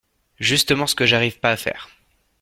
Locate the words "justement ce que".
0.39-1.05